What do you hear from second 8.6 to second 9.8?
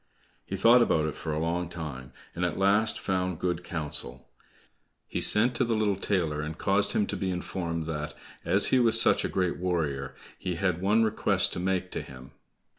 he was such a great